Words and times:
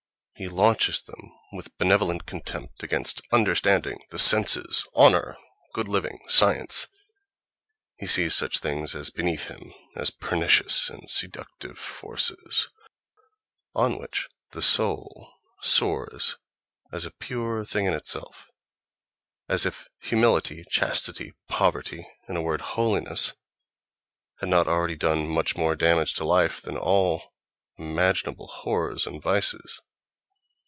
he 0.33 0.47
launches 0.49 1.03
them 1.03 1.31
with 1.51 1.77
benevolent 1.77 2.25
contempt 2.25 2.81
against 2.81 3.21
"understanding," 3.31 3.99
"the 4.09 4.17
senses," 4.17 4.83
"honor," 4.95 5.37
"good 5.75 5.87
living," 5.87 6.19
"science"; 6.27 6.87
he 7.99 8.07
sees 8.07 8.33
such 8.33 8.57
things 8.57 8.95
as 8.95 9.11
beneath 9.11 9.49
him, 9.49 9.71
as 9.95 10.09
pernicious 10.09 10.89
and 10.89 11.07
seductive 11.07 11.77
forces, 11.77 12.67
on 13.75 13.99
which 13.99 14.27
"the 14.49 14.63
soul" 14.63 15.31
soars 15.61 16.37
as 16.91 17.05
a 17.05 17.11
pure 17.11 17.63
thing 17.63 17.85
in 17.85 17.93
itself—as 17.93 19.63
if 19.63 19.87
humility, 19.99 20.65
chastity, 20.71 21.33
poverty, 21.49 22.07
in 22.27 22.35
a 22.35 22.41
word, 22.41 22.61
holiness, 22.61 23.33
had 24.39 24.49
not 24.49 24.67
already 24.67 24.95
done 24.95 25.27
much 25.27 25.55
more 25.55 25.75
damage 25.75 26.15
to 26.15 26.25
life 26.25 26.59
than 26.63 26.77
all 26.77 27.31
imaginable 27.77 28.47
horrors 28.47 29.05
and 29.05 29.21
vices.... 29.21 29.79